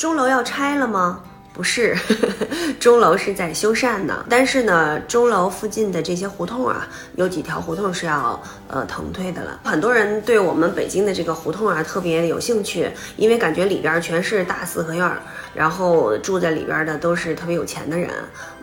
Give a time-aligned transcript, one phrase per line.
[0.00, 1.20] 钟楼要拆了吗？
[1.52, 1.96] 不是，
[2.80, 4.24] 钟楼是在修缮呢。
[4.30, 9.60] 但是呢，钟楼附近的这些胡同啊，有几条胡同是要呃腾退的了。
[9.64, 15.10] 很多人对我们北京的这个胡同啊特别有兴趣，因为感觉里边全是大四合院，
[15.54, 18.10] 然后住在里边的都是特别有钱的人。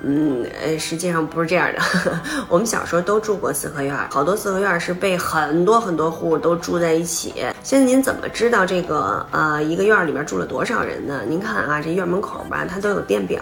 [0.02, 1.82] 嗯，呃，实际上不是这样的。
[2.48, 7.34] 我们小时候都住过四合院，好多四合院是被很多很多户都住在一起。
[7.64, 11.22] 现在您怎么知道这个呃一个院里边住了多少人呢？
[11.28, 13.42] 您看啊，这院门口吧，它都有电表，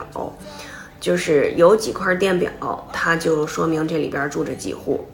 [1.00, 2.52] 就是有几块电表，
[2.92, 5.06] 它就说明这里边住着几户。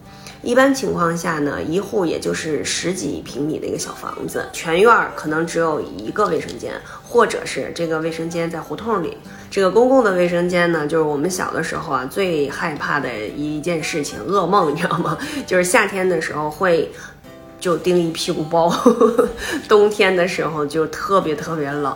[0.44, 6.74] 一般情况下呢，一户也就是十几平米的一个小房子，全院可能只有一个卫生间，
[7.08, 9.16] 或者是这个卫生间在胡同里。
[9.52, 15.16] 这个公共的卫生间呢，就是我们小的时候啊最害怕的一件事情，噩梦，你知道吗？
[15.46, 16.92] 就是夏天的时候会。
[17.62, 18.70] 就叮一屁股包，
[19.70, 21.96] 冬天的时候就特别特别冷。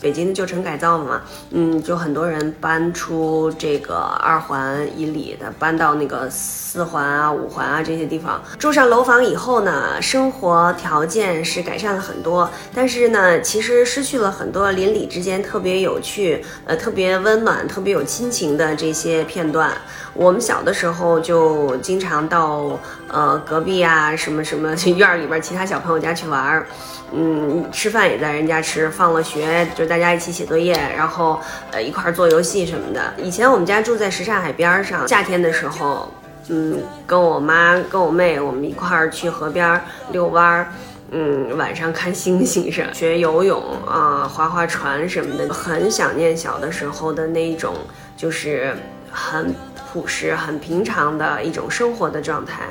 [0.00, 19.70] 北京旧城改造嘛，嗯，就很多人搬出这个二环以里的，搬到那个四环啊、五环啊这些地方住上楼房以后呢，生活条件是改善了很多，但是呢，其实失去了很多邻里之间特别有趣、呃特别温暖、特别有亲情的这些片段。
[20.14, 26.66] 我们小的时候就经常到呃隔壁啊什么什么 院里边其他小朋友家去玩儿，
[27.12, 31.40] 嗯，吃饭也在人家吃，放了学就大家一起写作业，然后
[31.72, 33.12] 呃一块儿做游戏什么的。
[33.18, 36.08] 以前我们家住在什刹海边上，夏天的时候，
[36.48, 39.80] 嗯，跟我妈跟我妹我们一块儿去河边
[40.12, 40.68] 遛弯儿，
[41.10, 47.74] 嗯，晚上看星星是 学游泳啊，划划船什么的，很想念小的时候的那一种，
[48.16, 48.72] 就是
[49.10, 49.52] 很。
[49.92, 52.62] 朴实、很平常的一种生活的状态。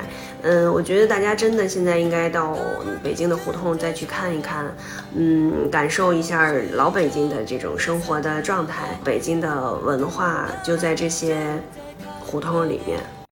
[0.42, 2.58] 嗯，我觉得大家真的现在应该到
[3.00, 4.66] 北京的胡同再去看一看，
[5.14, 8.98] 嗯，感受一下老北京的这种生活的状态。
[9.04, 11.38] 北京的文化就在这些
[12.18, 12.98] 胡同里面。